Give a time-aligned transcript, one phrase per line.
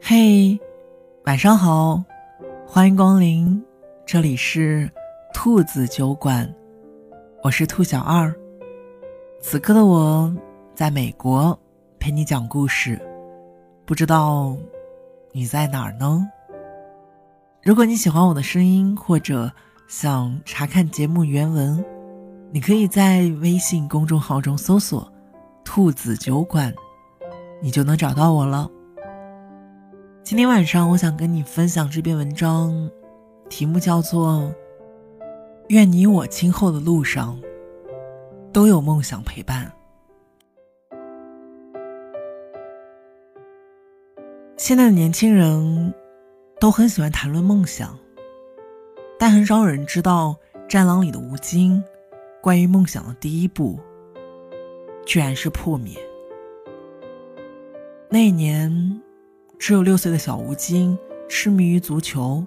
[0.00, 0.56] 嘿，
[1.24, 2.04] 晚上好，
[2.64, 3.60] 欢迎光临，
[4.06, 4.88] 这里是
[5.34, 6.48] 兔子酒馆，
[7.42, 8.32] 我是兔小二。
[9.40, 10.32] 此刻的我
[10.72, 11.58] 在美国
[11.98, 13.00] 陪你讲故事，
[13.84, 14.56] 不知道
[15.32, 16.24] 你在哪儿呢？
[17.64, 19.50] 如果你喜欢我的声音，或者
[19.88, 21.84] 想查看节目原文，
[22.52, 25.12] 你可以在微信公众号中搜索
[25.64, 26.72] “兔子酒馆”，
[27.60, 28.70] 你就能找到我了。
[30.22, 32.90] 今天晚上，我想跟你分享这篇文章，
[33.48, 34.38] 题目叫做
[35.68, 37.40] 《愿你我今后的路上
[38.52, 39.66] 都有梦想陪伴》。
[44.56, 45.92] 现在的年轻人
[46.60, 47.98] 都很喜欢谈论梦想，
[49.18, 51.82] 但很少有人知道《战狼》里的吴京
[52.42, 53.78] 关于梦想的第一步，
[55.04, 55.94] 居然是破灭。
[58.10, 59.00] 那年。
[59.58, 60.98] 只有六岁的小吴京
[61.28, 62.42] 痴迷于足球，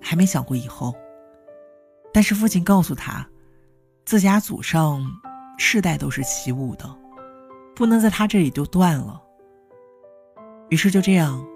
[0.00, 0.94] 还没想过以后。
[2.10, 3.28] 但是父亲告诉他，
[4.06, 5.04] 自家祖上
[5.58, 6.88] 世代都是习武的，
[7.76, 9.20] 不能在他这里就断了。
[10.70, 11.46] 于是就这样，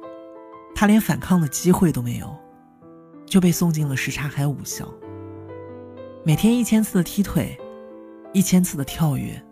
[0.74, 2.36] 他连反抗的机会都没有，
[3.24, 4.86] 就被送进了什刹海武校。
[6.22, 7.58] 每天一千次的踢腿，
[8.34, 9.42] 一千次的跳跃，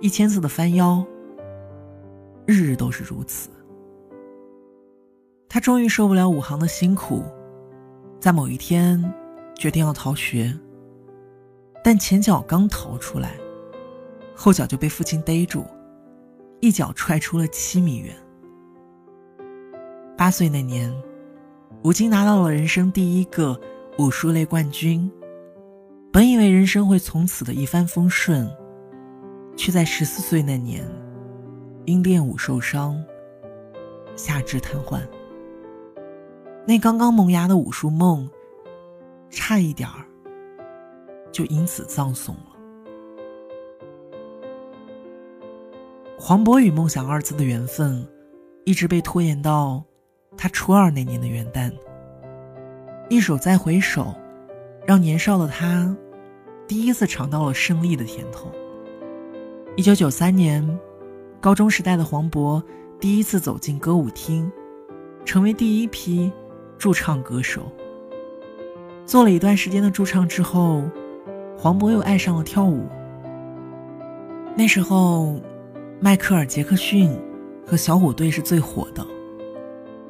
[0.00, 1.04] 一千次的翻腰，
[2.46, 3.50] 日日都是如此。
[5.48, 7.24] 他终于受不了武行的辛苦，
[8.20, 9.02] 在某一天
[9.54, 10.56] 决定要逃学。
[11.82, 13.36] 但前脚刚逃出来，
[14.34, 15.64] 后脚就被父亲逮住，
[16.60, 18.14] 一脚踹出了七米远。
[20.16, 20.92] 八岁那年，
[21.84, 23.58] 吴京拿到了人生第一个
[23.98, 25.10] 武术类冠军。
[26.12, 28.50] 本以为人生会从此的一帆风顺，
[29.56, 30.82] 却在十四岁那年，
[31.86, 33.02] 因练武受伤，
[34.16, 35.00] 下肢瘫痪。
[36.66, 38.28] 那刚刚萌芽的武术梦，
[39.30, 40.04] 差一点儿
[41.32, 42.56] 就因此葬送了。
[46.18, 48.04] 黄渤与梦想二字的缘分，
[48.64, 49.80] 一直被拖延到
[50.36, 51.72] 他初二那年的元旦。
[53.08, 54.02] 一首《再回首》，
[54.84, 55.96] 让年少的他
[56.66, 58.50] 第一次尝到了胜利的甜头。
[59.76, 60.66] 一九九三年，
[61.46, 62.60] 高中时代的黄渤
[62.98, 64.50] 第一次走进歌舞厅，
[65.24, 66.32] 成为第一批。
[66.76, 67.70] 驻唱歌手
[69.06, 70.82] 做了一段时间的驻唱之后，
[71.56, 72.88] 黄渤又爱上了跳舞。
[74.56, 75.40] 那时候，
[76.00, 77.16] 迈克尔·杰克逊
[77.64, 79.06] 和小虎队是最火的。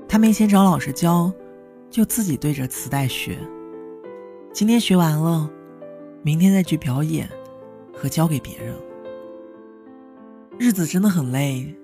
[0.09, 1.31] 他没钱找老师教，
[1.91, 3.37] 就自己对着磁带学。
[4.55, 5.51] 今天学完了，
[6.23, 7.29] 明天再去表演
[7.93, 8.75] 和教给别人。
[10.59, 11.75] 日子真的很累，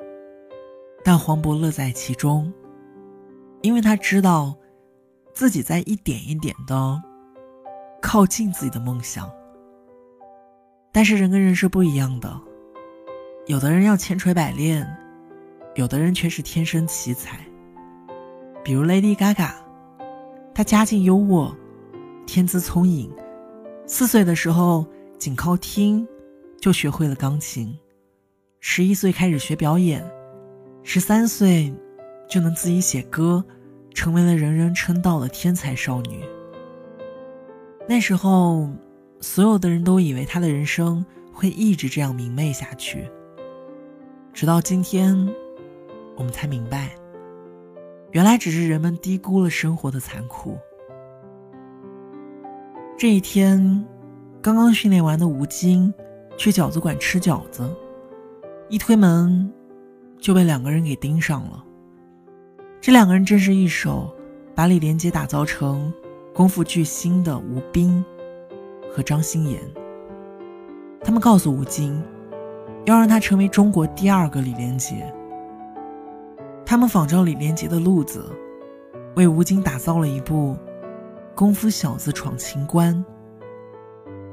[1.05, 2.53] 但黄渤乐在其中，
[3.63, 4.57] 因为他知道。
[5.35, 7.03] 自己在一点一点的
[8.03, 9.33] 靠近自己的梦想，
[10.93, 12.39] 但是人跟人是不一样的，
[13.47, 14.87] 有的人要千锤百炼，
[15.75, 17.41] 有的人却是天生奇才。
[18.63, 19.53] 比如 Lady Gaga，
[20.55, 21.51] 她家境优渥，
[22.27, 23.11] 天资聪颖，
[23.87, 24.85] 四岁的时候
[25.19, 26.07] 仅靠听
[26.61, 27.75] 就学会了钢琴，
[28.65, 30.09] 十一岁开始学表演，
[30.85, 31.75] 十三岁
[32.29, 33.45] 就能自己写歌。
[33.95, 36.25] 成为了人人称道的天才少女。
[37.87, 38.71] 那时候，
[39.21, 43.07] 所有的人都以为她的人生会一直这样明媚下去。
[44.33, 45.15] 直到今天，
[46.17, 46.91] 我们才明白，
[48.13, 50.57] 原来只是人们低估了生活的残酷。
[52.97, 53.85] 这一天，
[54.41, 55.93] 刚刚训练完的吴京
[56.39, 57.69] 去饺子馆吃饺子，
[58.73, 59.53] 一推门
[60.19, 61.63] 就被两个人给盯上了。
[62.81, 64.11] 这两个人正是一手
[64.55, 65.93] 把李连杰打造成
[66.33, 68.03] 功夫巨星的吴斌
[68.91, 69.61] 和张鑫炎。
[71.03, 72.03] 他们告诉吴京，
[72.87, 75.13] 要让他成为中国第二个李连杰。
[76.65, 78.25] 他们仿照李连杰的路子，
[79.17, 80.57] 为吴京打造了一部
[81.35, 82.97] 《功夫小子闯情关》。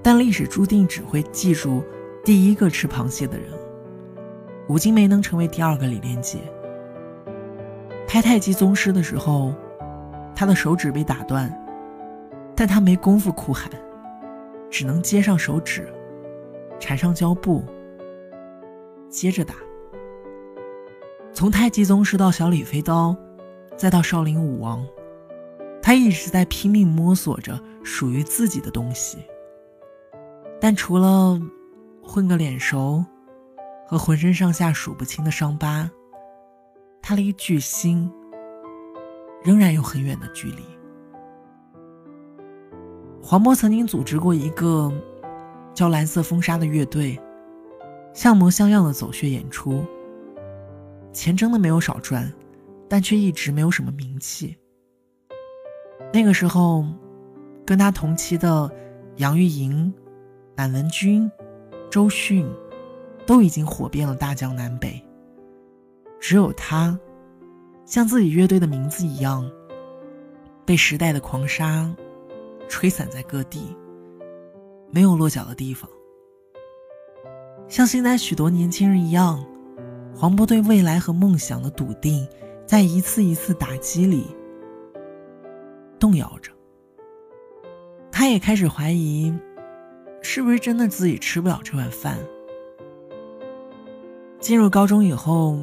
[0.01, 1.83] 但历史注定只会记住
[2.23, 3.49] 第一个吃螃蟹的人。
[4.69, 6.37] 吴京没能成为第二个李连杰。
[8.07, 9.51] 拍太极宗师的时候，
[10.35, 11.51] 他的手指被打断，
[12.55, 13.67] 但他没功夫哭喊，
[14.69, 15.91] 只能接上手指，
[16.79, 17.65] 缠上胶布，
[19.09, 19.55] 接着打。
[21.33, 23.15] 从太极宗师到小李飞刀，
[23.75, 24.85] 再到少林武王，
[25.81, 29.17] 他一直在拼命摸索着属于自己的东西。
[30.61, 31.41] 但除了
[32.03, 33.03] 混个脸熟
[33.89, 35.89] 和浑身上下数不清的伤疤。
[37.01, 38.11] 他离巨星
[39.43, 40.63] 仍然有很远的距离。
[43.19, 44.93] 黄渤曾经组织过一个
[45.73, 47.19] 叫“蓝色风沙”的乐队，
[48.13, 49.83] 像模像样的走穴演出，
[51.11, 52.31] 钱真的没有少赚，
[52.87, 54.55] 但却一直没有什么名气。
[56.13, 56.85] 那个时候，
[57.65, 58.69] 跟他同期的
[59.15, 59.91] 杨钰莹、
[60.55, 61.31] 满文军、
[61.89, 62.47] 周迅，
[63.29, 64.99] 都已经火遍了大江南北。
[66.19, 66.99] 只有他，
[67.85, 69.47] 像自己乐队的名字一样，
[70.65, 71.95] 被时代的狂沙
[72.67, 73.77] 吹散在各地，
[74.89, 75.87] 没有落脚的地方。
[77.67, 79.45] 像现在许多年轻人一样，
[80.15, 82.27] 黄渤对未来和梦想的笃定，
[82.65, 84.25] 在一次一次打击里
[85.99, 86.51] 动摇着。
[88.11, 89.31] 他也开始怀疑，
[90.23, 92.17] 是不是真的自己吃不了这碗饭。
[94.39, 95.59] 进入高中以后。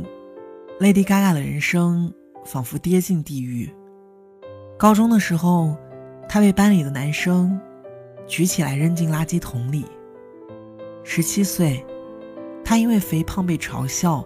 [0.79, 2.13] Lady Gaga 的人生
[2.45, 3.73] 仿佛跌进地狱。
[4.77, 5.75] 高中的时候，
[6.29, 7.59] 她被班里的男生
[8.27, 9.87] 举起来扔进垃圾桶里。
[11.03, 11.83] 十七岁，
[12.63, 14.23] 她因为肥胖被嘲笑，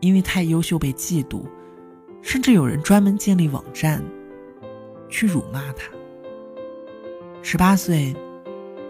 [0.00, 1.44] 因为太优秀被嫉妒，
[2.20, 4.02] 甚至有人专门建立网站
[5.08, 5.88] 去辱骂她。
[7.42, 8.12] 十八岁，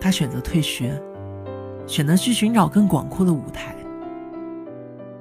[0.00, 0.98] 她选择退学，
[1.86, 3.75] 选择去寻找更广阔的舞台。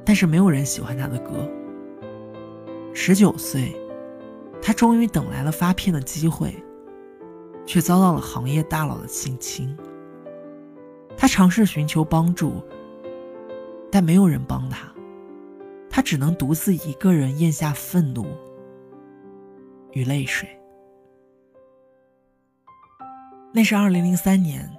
[0.06, 1.50] 但是没有人喜欢他的歌。
[2.94, 3.76] 十九岁，
[4.62, 6.56] 他终于等来了发片的机会，
[7.66, 9.76] 却遭到了行业大佬的性侵。
[11.18, 12.64] 他尝试寻求帮助，
[13.92, 14.88] 但没有人帮他，
[15.90, 18.28] 他只能独自一个人咽下愤怒
[19.94, 20.48] 与泪水。
[23.54, 24.70] 那是二零零三年，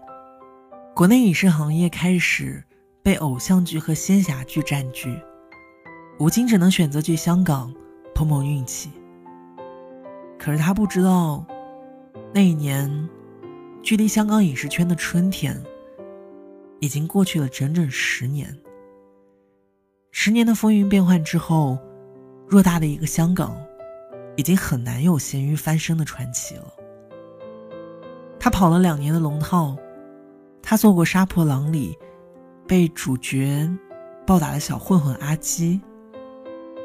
[0.94, 2.62] 国内影视行业开始
[3.06, 5.16] 被偶像剧和仙侠剧占据，
[6.18, 7.72] 吴京只能选择去香港。
[8.12, 8.90] 碰碰运气。
[10.36, 11.46] 可是他不知道，
[12.34, 13.08] 那一年，
[13.80, 15.62] 距离香港影视圈的春天，
[16.80, 18.52] 已经过去了整整十年。
[20.10, 21.78] 十年的风云变幻之后，
[22.48, 23.56] 偌大的一个香港，
[24.34, 26.72] 已经很难有咸鱼翻身的传奇了。
[28.40, 29.76] 他跑了两年的龙套，
[30.60, 31.96] 他做过杀破狼里
[32.66, 33.68] 被主角
[34.26, 35.80] 暴打的小混混阿基。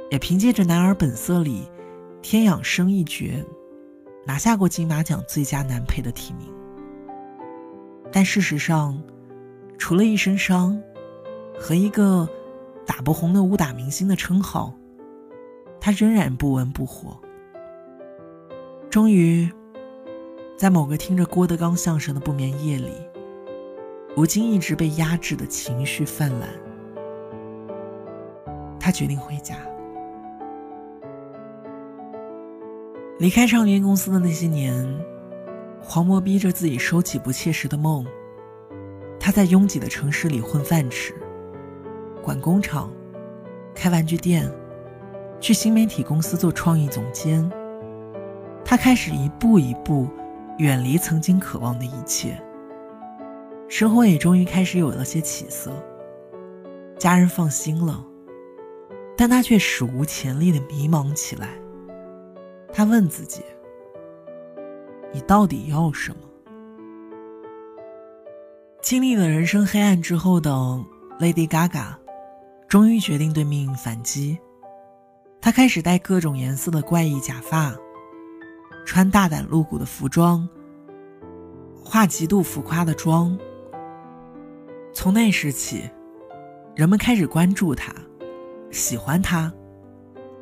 [0.10, 1.64] 也凭借着《男儿本色》里
[2.22, 3.44] 天养生一角，
[4.26, 6.54] 拿下过金马奖最佳男配的提名。
[8.12, 9.02] 但事实上，
[9.78, 10.78] 除了一身伤
[11.58, 12.28] 和一个
[12.86, 14.74] 打不红的武打明星的称号，
[15.80, 17.18] 他仍然不温不火。
[18.90, 19.50] 终于，
[20.58, 22.92] 在某个听着郭德纲相声的不眠夜里，
[24.18, 26.50] 吴京一直被压制的情绪泛滥，
[28.78, 29.56] 他决定回家。
[33.20, 34.86] 离开唱片公司的那些年，
[35.80, 38.06] 黄渤逼着自己收起不切实的梦。
[39.18, 41.14] 他在拥挤的城市里混饭吃，
[42.22, 42.92] 管工厂，
[43.74, 44.52] 开玩具店，
[45.40, 47.50] 去新媒体公司做创意总监。
[48.66, 50.08] 他开始一步一步
[50.58, 52.42] 远离曾经渴望的一切，
[53.72, 55.72] 生活也终于开始有了些起色。
[57.00, 58.06] 家人放心了，
[59.16, 61.58] 但他却史无前例的迷茫起来。
[62.74, 63.42] 他问自己
[65.14, 66.18] ：“你到底要什么？”
[68.84, 70.52] 经历了人生黑暗之后的
[71.18, 71.96] Lady Gaga，
[72.68, 74.38] 终于决定对命运反击。
[75.40, 77.74] 她开始戴各种颜色的怪异假发，
[78.86, 80.46] 穿大胆露骨的服装，
[81.82, 83.40] 化极度浮夸的妆。
[84.94, 85.90] 从那时起，
[86.76, 87.94] 人们开始关注他，
[88.72, 89.52] 喜欢他，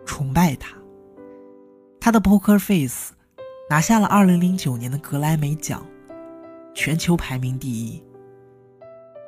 [0.06, 0.76] 崇拜他。
[2.00, 3.14] 他的 Poker Face
[3.70, 5.86] 拿下了2009年的格莱美奖，
[6.74, 8.04] 全球排名第一。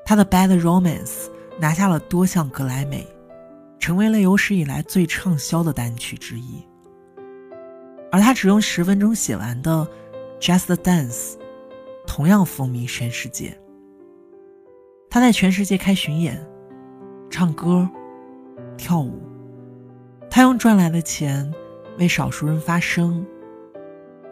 [0.03, 3.07] 他的 Bad Romance 拿下了多项格莱美，
[3.79, 6.65] 成为了有史以来最畅销的单曲之一。
[8.11, 9.87] 而他只用十分钟写完的
[10.39, 11.35] Just Dance，
[12.07, 13.57] 同样风靡全世界。
[15.13, 16.41] 他在全世界开巡演，
[17.29, 17.87] 唱歌，
[18.77, 19.21] 跳舞，
[20.29, 21.53] 他用赚来的钱。
[21.97, 23.23] 为少数人发声，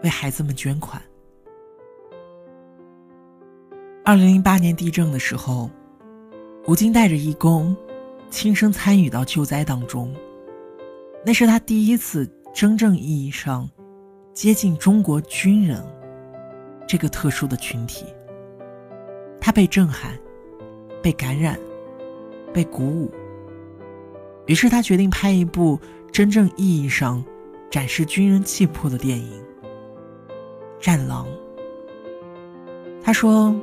[0.02, 1.00] 为孩子们捐款。
[4.06, 5.70] 二零零八年地震的时候，
[6.66, 7.76] 吴京带着义工，
[8.30, 10.12] 亲身参与到救灾当中。
[11.26, 13.70] 那是他第一次真正意义上
[14.34, 15.86] 接近中国军人
[16.88, 18.06] 这个特殊的群体。
[19.40, 20.18] 他被震撼，
[21.02, 21.60] 被感染，
[22.54, 23.12] 被鼓舞。
[24.46, 25.80] 于是他决定拍一部
[26.12, 27.24] 真正意义上
[27.70, 29.42] 展示军人气魄的电影
[30.84, 31.26] 《战狼》。
[33.02, 33.56] 他说：“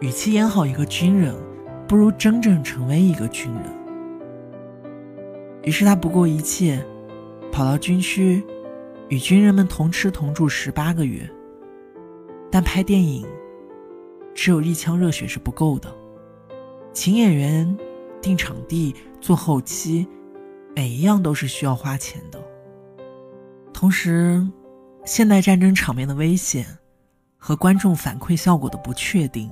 [0.00, 1.34] 与其演好一个军人，
[1.88, 3.64] 不如真正成为一个军人。”
[5.64, 6.84] 于是他不顾一切，
[7.50, 8.42] 跑到军区，
[9.08, 11.28] 与军人们同吃同住十八个月。
[12.50, 13.26] 但拍电影，
[14.34, 15.94] 只有一腔热血是不够的，
[16.92, 17.76] 请演员、
[18.20, 20.06] 定场地、做后期，
[20.76, 22.42] 每一样都是需要花钱的。
[23.72, 24.46] 同时，
[25.04, 26.66] 现代战争场面的危险
[27.38, 29.50] 和观众反馈效果的不确定，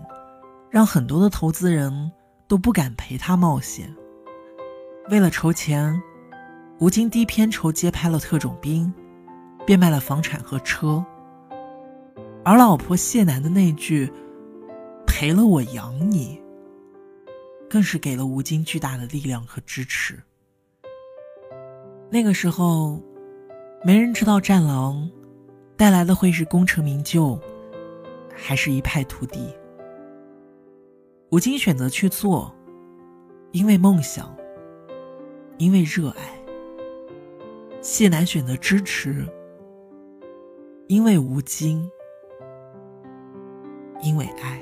[0.71, 2.13] 让很多的投资人
[2.47, 3.93] 都不敢陪他冒险。
[5.09, 6.01] 为了筹钱，
[6.79, 8.93] 吴京低片酬接拍了特种兵，
[9.67, 11.05] 变卖了房产和车。
[12.45, 14.11] 而老婆谢楠的那句
[15.07, 16.40] “赔了我养你”，
[17.71, 20.21] 更是给了吴京巨大的力量和支持。
[22.11, 23.01] 那个时候，
[23.85, 25.09] 没人知道《战狼》
[25.77, 27.41] 带来的会是功成名就，
[28.35, 29.55] 还是一败涂地。
[31.31, 32.53] 吴京选择去做，
[33.53, 34.37] 因为梦想，
[35.57, 36.25] 因为热爱；
[37.81, 39.25] 谢楠选择支持，
[40.89, 41.89] 因为吴京。
[44.03, 44.61] 因为爱。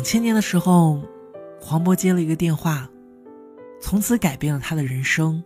[0.00, 0.98] 两千年的时候，
[1.60, 2.88] 黄渤接了一个电话，
[3.82, 5.44] 从此改变了他的人生。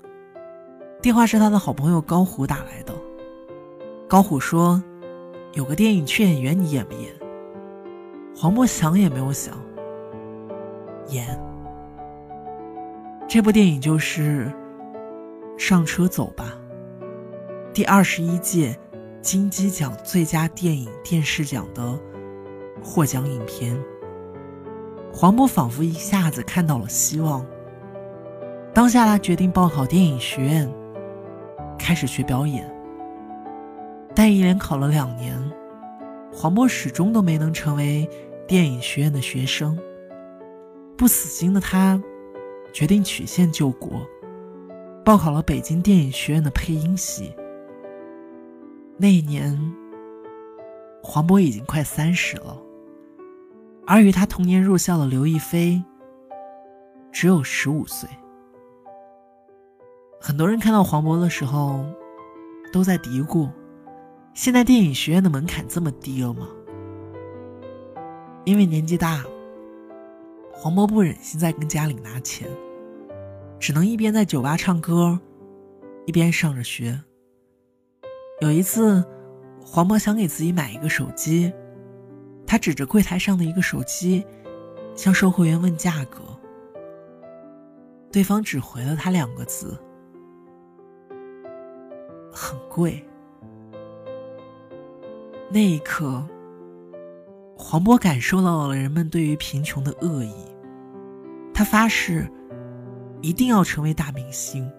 [1.02, 2.94] 电话是他的好朋友高虎打来的。
[4.06, 4.80] 高虎说
[5.54, 7.12] ：“有个电影缺演员，你演不演？”
[8.32, 9.61] 黄渤想也没有想，
[11.08, 11.26] 演。
[13.26, 14.52] 这部电影就是
[15.58, 16.56] 《上车走吧》，
[17.73, 18.78] 第二十一届。
[19.20, 21.99] 金鸡奖最佳电影电视奖的
[22.82, 23.75] 获奖影片，
[25.16, 27.47] 黄渤仿佛一下子看到了希望。
[28.75, 30.68] 当下他决定报考电影学院，
[31.78, 32.68] 开始学表演。
[34.12, 35.38] 但一连考了两年，
[36.33, 38.11] 黄渤始终都没能成为
[38.49, 39.78] 电影学院的学生。
[40.99, 42.02] 不死心的他，
[42.73, 44.04] 决定曲线救国，
[45.04, 47.33] 报考了北京电影学院的配音系。
[48.97, 49.56] 那一年，
[51.04, 52.61] 黄渤已经快三十了，
[53.86, 55.82] 而与他同年入校的刘亦菲
[57.12, 58.08] 只有十五岁。
[60.20, 61.84] 很多人看到黄渤的时候，
[62.72, 63.50] 都在嘀咕：
[64.32, 66.48] 现在电影学院的门槛这么低了吗？
[68.44, 69.22] 因为年纪大，
[70.52, 72.48] 黄渤不忍心再跟家里拿钱，
[73.58, 75.20] 只能一边在酒吧唱歌，
[76.06, 76.98] 一边上着学。
[78.40, 79.04] 有一次，
[79.62, 81.52] 黄渤想给自己买一个手机，
[82.54, 84.25] 他指着柜台上的一个手机，
[84.94, 86.20] 向售货员问价格。
[88.12, 89.76] 对方只回了他两个字
[92.30, 93.04] ：“很贵。”
[95.50, 96.25] 那一刻，
[97.56, 100.32] 黄渤感受到了人们对于贫穷的恶意。
[101.52, 102.25] 他发誓，
[103.20, 104.70] 一定要成为大明星，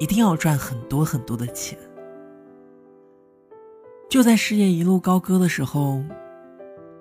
[0.00, 1.78] 一定要赚很多很多的钱。
[4.10, 6.02] 就在事业一路高歌的时候，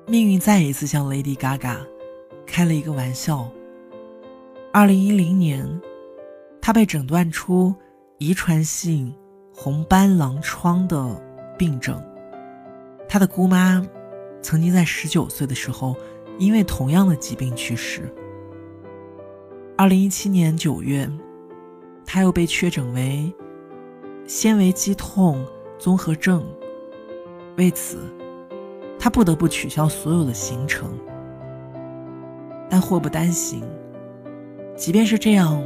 [0.05, 1.77] 命运再一次向 Lady Gaga
[2.45, 3.50] 开了一个玩笑。
[4.74, 5.81] 二零一零年，
[6.62, 7.74] 她被诊断出
[8.17, 9.13] 遗传性
[9.53, 11.22] 红斑狼疮的
[11.57, 12.03] 病症。
[13.07, 13.86] 她的姑妈
[14.41, 15.95] 曾经在十九岁的时候
[16.38, 18.13] 因为同样的疾病去世。
[19.77, 21.10] 二零一七年九月，
[22.05, 23.33] 她又被确诊为
[24.27, 25.45] 纤维肌痛
[25.79, 26.45] 综合症。
[27.55, 28.00] 为此，
[29.03, 30.98] 他不得不取消所有的行程。
[32.69, 33.62] 但祸不单行，
[34.77, 35.62] 即便是这样，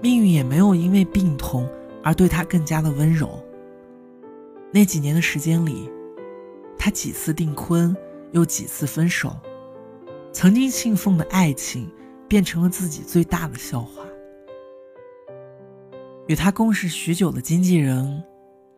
[0.00, 1.68] 命运也没有因为病痛
[2.02, 3.28] 而对他更加的温柔。
[4.72, 5.90] 那几年的时间里，
[6.78, 7.94] 他几次订婚，
[8.32, 9.36] 又几次分手，
[10.32, 11.86] 曾经信奉的爱情
[12.26, 14.02] 变成了自己最大的笑话。
[16.26, 18.24] 与他共事许久的经纪人。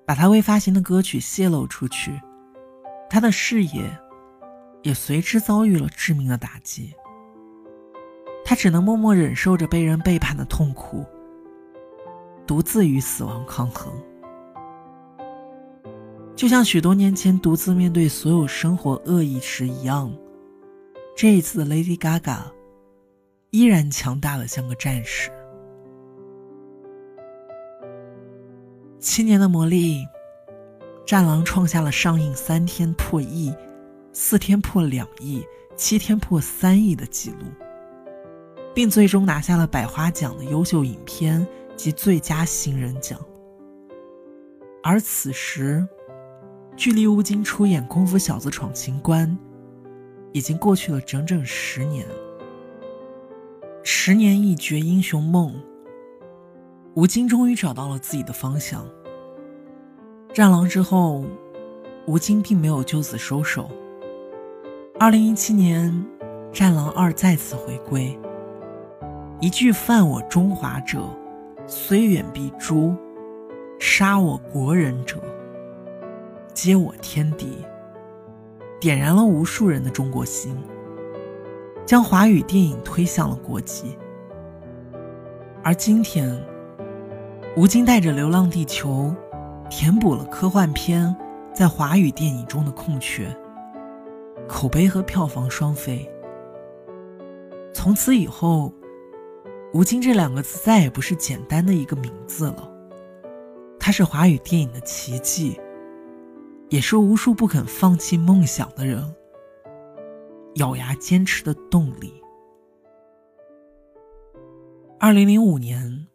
[0.04, 2.18] 把他未发行的歌曲泄露出去，
[3.11, 3.91] 他的事业
[4.83, 6.93] 也随之遭遇了致命的打击。
[8.45, 11.05] 他只能默默忍受着被人背叛的痛苦，
[12.47, 13.93] 独自与死亡抗衡。
[16.35, 20.11] 就像许多年前独自面对所有生活恶意时一样，
[21.17, 22.38] 这一次的 Lady Gaga
[23.50, 25.31] 依然强大的像个战士。
[29.00, 30.05] 七年的磨砺，
[31.09, 33.50] 《战狼》创下了上映三天破亿、
[34.12, 35.43] 四天破两亿、
[35.75, 37.47] 七天破三亿的记录，
[38.75, 43.19] 并最终拿下了百花奖的优秀影片及最佳新人奖。
[44.83, 45.88] 而此时，
[46.77, 49.27] 距离吴京出演《功夫小子闯情关》
[50.35, 52.07] 已经过去了整整十年。
[53.83, 55.59] 十年一绝英雄梦，
[56.93, 58.87] 吴京终于找到了自己的方向。
[60.38, 61.25] 战狼之后，
[62.07, 63.68] 吴京并没有就此收手。
[64.97, 65.90] 二零一七年，
[66.57, 68.16] 《战狼二》再次回归。
[69.40, 71.00] 一句犯我中华者，
[71.66, 72.95] 虽远必诛。
[73.80, 75.16] 杀我国人者，
[76.54, 77.59] 皆我天敌。
[78.78, 80.57] 点燃了无数人的中国心，
[81.85, 83.99] 将华语电影推向了国际。
[85.64, 86.40] 而今天，
[87.57, 89.12] 吴京带着《流浪地球》，
[89.71, 91.15] 填补了科幻片
[91.53, 93.29] 在华语电影中的空缺，
[94.49, 96.09] 口碑和票房双飞。
[97.75, 98.73] 从此以后，
[99.73, 102.69] 吴京这两个字再也不是简单的一个名字了。
[103.79, 105.59] 他是华语电影的奇迹，
[106.71, 109.15] 也是无数不肯放弃梦想的人
[110.57, 112.13] 咬牙坚持的动力。
[114.99, 116.07] 二零零五年，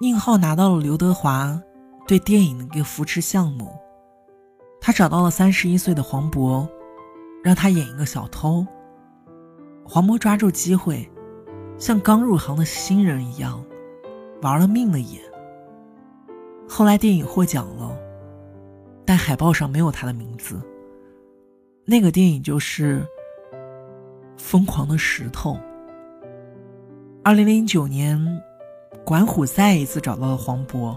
[0.00, 1.60] 宁浩拿到了刘德华
[2.06, 3.76] 对电影的一个扶持项目，
[4.80, 6.66] 他找到了三十一岁的黄渤，
[7.42, 8.64] 让他演一个小偷。
[9.84, 11.08] 黄渤抓住机会，
[11.78, 13.64] 像刚入行的新人一样，
[14.40, 15.20] 玩了命的演。
[16.68, 17.98] 后来电影获奖了，
[19.04, 20.60] 但海报上没有他的名字。
[21.84, 23.00] 那个电影就是
[24.36, 25.54] 《疯狂的石头》。
[27.24, 28.16] 二零零九年，
[29.04, 30.96] 管虎再一次找到了黄渤，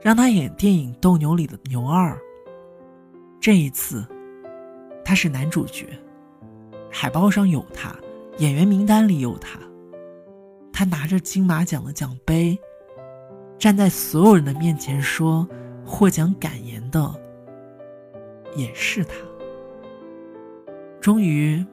[0.00, 2.16] 让他演电影《斗牛》里的牛二。
[3.40, 4.06] 这一次，
[5.04, 5.86] 他是男主角，
[6.90, 7.94] 海报上有他，
[8.38, 9.58] 演员名单里有他。
[10.72, 12.58] 他拿着金马奖的奖杯。
[13.58, 15.48] 站在所有人的面前说
[15.82, 17.14] 获奖感言的，
[18.54, 19.14] 也是他。
[21.00, 21.64] 终于，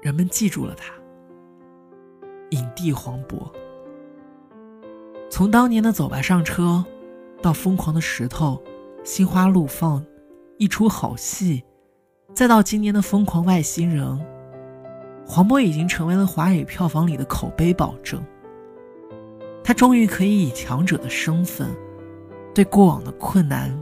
[0.00, 0.92] 人们记住了他，
[2.50, 3.48] 影帝黄渤。
[5.30, 6.84] 从当年的《走吧上车》，
[7.42, 8.62] 到《疯狂的石头》，
[9.04, 10.00] 《心花怒放》，
[10.58, 11.62] 一出好戏，
[12.32, 14.06] 再到今年的《疯狂外星人》，
[15.26, 18.24] 黄渤已经成为了华语票房里的口碑保证。
[19.64, 21.68] 他终于可以以强者的身份，
[22.54, 23.76] 对过往的困难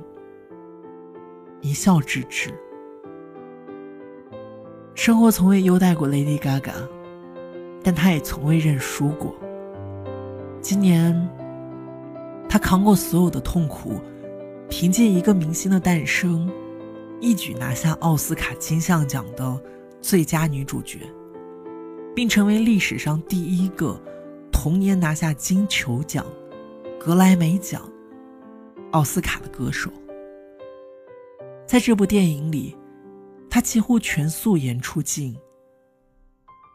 [1.60, 2.50] 一笑置之。
[4.94, 6.74] 生活从未优待过 Lady Gaga，
[7.82, 9.34] 但她也从未认输过。
[10.60, 11.14] 今年，
[12.50, 14.00] 她扛过所有的痛苦，
[14.68, 16.50] 凭借一个明星的诞生，
[17.20, 19.62] 一举拿下奥斯卡金像奖的
[20.02, 20.98] 最佳女主角，
[22.12, 23.98] 并成为历史上第一个。
[24.52, 26.26] 同年拿下金球奖、
[26.98, 27.80] 格莱美奖、
[28.90, 29.90] 奥斯卡的歌手，
[31.66, 32.76] 在这部电影里，
[33.48, 35.34] 他几乎全素颜出镜。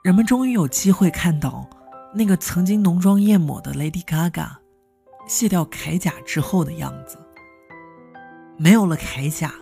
[0.03, 1.69] 人们终于有机会看到
[2.11, 4.49] 那个曾经浓妆艳抹的 Lady Gaga
[5.27, 7.17] 卸掉铠甲之后的样子。
[8.57, 9.53] 没有了铠甲，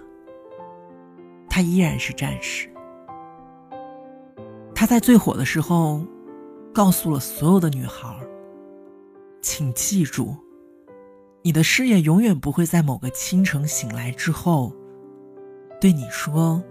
[1.49, 2.69] 他依然是战士。
[4.73, 6.01] 他在最火的时候。
[6.75, 8.19] 告诉了所有的女孩
[9.43, 10.35] 请记住，
[11.43, 14.73] 你的事业永远不会在某个清晨醒来之后，
[15.79, 16.63] 对你说，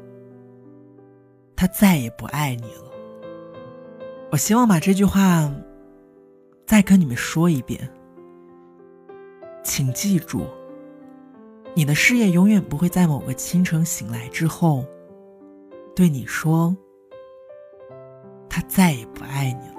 [1.54, 2.90] 他再也不爱你了。
[4.32, 5.48] 我希望把这句话
[6.66, 7.88] 再跟你们说一遍，
[9.62, 10.46] 请记住，
[11.74, 14.84] 你的事业永远不会在某个清晨醒来之后，
[15.94, 16.76] 对你说，
[18.48, 19.76] 他再也不爱你了。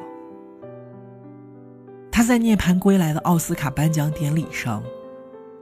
[2.11, 4.83] 他在涅槃归来的奥斯卡颁奖典礼上，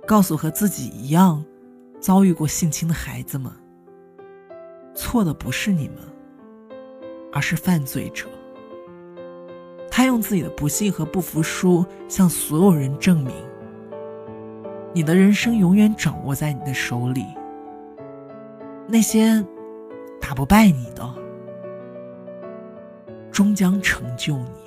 [0.05, 1.43] 告诉和自己一样
[1.99, 3.51] 遭遇过性侵的孩子们
[4.93, 5.97] ：“错的不是你们，
[7.31, 8.27] 而是犯罪者。”
[9.89, 13.33] 他用自己的不幸和不服输向所有人证明
[14.93, 17.25] ：“你的人生永远掌握在你的手里。
[18.87, 19.43] 那些
[20.19, 21.07] 打不败你的，
[23.31, 24.61] 终将成就你。”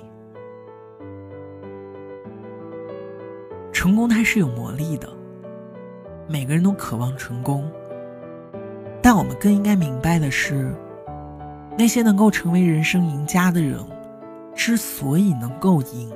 [3.71, 5.07] 成功它是有魔力的，
[6.27, 7.69] 每个人都渴望成功，
[8.99, 10.73] 但我们更应该明白的是，
[11.77, 13.77] 那些能够成为人生赢家的人，
[14.55, 16.11] 之所以能够赢，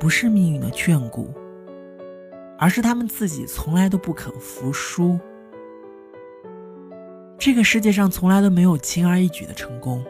[0.00, 1.28] 不是命运的眷顾，
[2.58, 5.18] 而是他们自己从来都不肯服输。
[7.38, 10.04] 这个世界上从来都没有轻而易举的成功，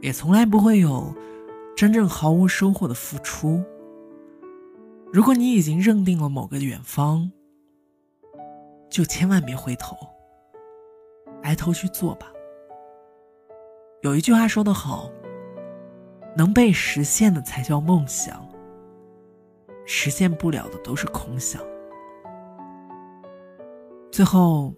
[0.00, 1.14] 也从来不会有
[1.76, 3.62] 真正毫无收获的付出。
[5.12, 7.30] 如果你已经认定了某个远方，
[8.88, 9.96] 就千万别回头，
[11.42, 12.32] 埋头去做吧。
[14.02, 15.10] 有一句话说得好，
[16.34, 18.48] 能被实现的才叫梦想，
[19.92, 21.60] 实现不了的都是空想。
[24.12, 24.72] 最后，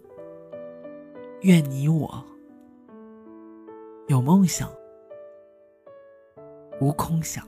[1.41, 2.25] 愿你我
[4.07, 4.67] 有梦想，
[6.81, 7.47] 无空想。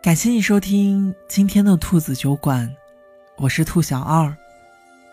[0.00, 2.72] 感谢你收听今天的兔子酒馆，
[3.38, 4.32] 我是兔小二。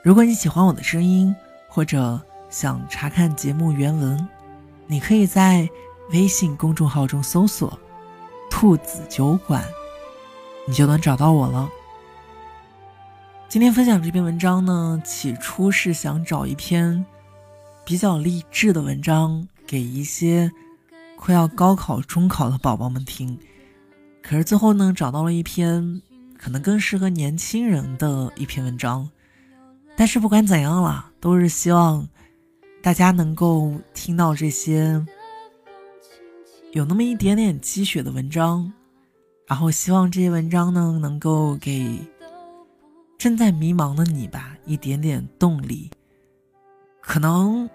[0.03, 1.33] 如果你喜欢我的声音，
[1.69, 4.27] 或者想查看节目原文，
[4.85, 5.69] 你可以在
[6.11, 7.79] 微信公众号中搜索
[8.51, 9.63] “兔子酒馆”，
[10.67, 11.69] 你就能找到我了。
[13.47, 17.05] 今天分享这篇文章呢，起初是想找一篇
[17.85, 20.51] 比较励志的文章，给一些
[21.15, 23.39] 快要高考、中考的宝宝们听。
[24.21, 26.01] 可是最后呢，找到了一篇
[26.37, 29.09] 可能更适合年轻人的一篇文章。
[29.95, 32.07] 但是不管怎样啦，都是希望
[32.81, 35.05] 大家能够听到这些
[36.71, 38.73] 有那么一点点积雪的文章，
[39.47, 41.99] 然后希望这些文章呢，能够给
[43.17, 45.89] 正在迷茫的你吧一点点动力。
[46.99, 47.69] 可能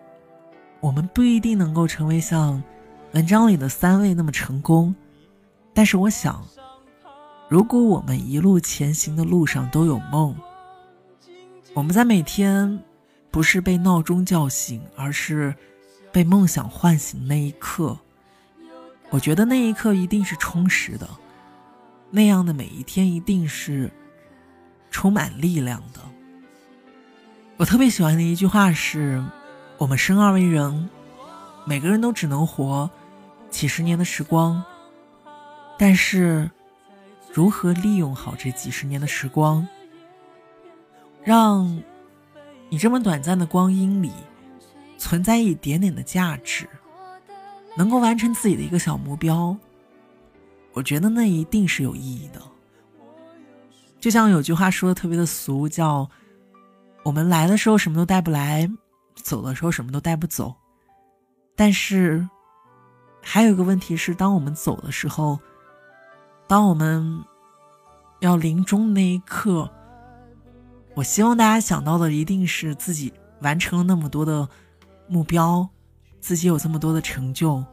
[0.81, 2.63] 我们不一定能够成为像
[3.13, 4.95] 文章里的三位那么成功。
[5.73, 6.45] 但是我想，
[7.49, 10.35] 如果我们一路前行的路上都有梦，
[11.79, 12.83] 我们在每天
[13.31, 15.55] 不是被闹钟叫醒，而是
[16.11, 17.97] 被梦想唤醒那一刻，
[19.11, 21.09] 我觉得那一刻一定是充实的，
[22.11, 23.89] 那样的每一天一定是
[24.91, 26.01] 充满力量的。
[27.59, 29.25] 我特别喜欢的一句话是：
[29.77, 30.91] 我们生而为人，
[31.65, 32.91] 每个人都只能活
[33.51, 34.61] 几十年的时光。
[35.79, 36.51] 但是，
[37.33, 39.65] 如何利用好这几十年的时光，
[41.29, 41.83] 让
[42.71, 44.11] 你这么短暂的光阴里
[44.97, 46.67] 存在一点点的价值，
[47.77, 49.55] 能够完成自己的一个小目标，
[50.73, 52.41] 我觉得那一定是有意义的。
[54.01, 56.09] 就像有句话说的特别的俗，叫
[57.05, 58.67] “我们来的时候什么都带不来，
[59.15, 60.55] 走的时候什么都带不走”。
[61.55, 62.27] 但是，
[63.21, 65.39] 还有一个问题是，当我们走的时候，
[66.47, 67.23] 当我们
[68.21, 69.71] 要临终那一刻，
[70.99, 74.49] 我希望大家想到的一定是自己完成了那么多的
[75.07, 75.69] 目标，
[76.21, 77.65] 自己有这么多的成就，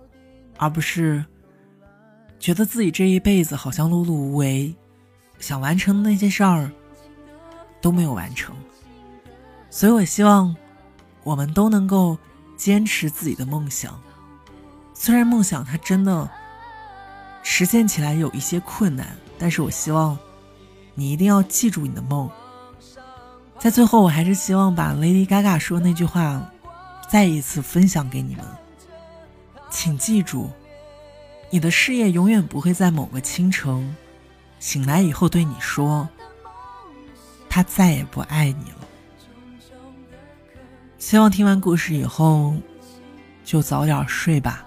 [0.58, 1.26] 而不是
[2.40, 4.72] 觉得自己这一辈子好像碌碌无为，
[5.40, 6.70] 想完成的那些事儿
[7.82, 8.56] 都没有完成。
[9.72, 10.56] 所以我希望
[11.24, 12.16] 我们都能够
[12.56, 14.00] 坚持自己的梦想，
[14.94, 16.30] 虽然梦想它真的。
[17.42, 20.16] 实现起来有一些困难，但是我希望
[20.94, 22.30] 你一定要记住你的梦。
[23.58, 26.52] 在最后，我还是希望把 Lady Gaga 说那句话
[27.10, 28.46] 再一次分享给你们，
[29.72, 30.50] 请记住，
[31.50, 33.96] 你的事业永远不会在某个清晨
[34.60, 36.08] 醒来以后对你说，
[37.50, 38.88] 他再也不爱你了。
[41.00, 42.54] 希望听完故事以后
[43.44, 44.66] 就早点睡吧。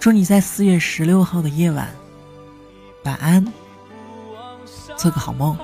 [0.00, 1.88] 祝你在四月十六号的夜晚
[3.04, 3.44] 晚安，
[4.96, 5.56] 做个好梦。